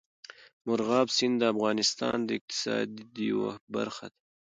[0.65, 2.89] مورغاب سیند د افغانستان د اقتصاد
[3.29, 4.19] یوه برخه ده.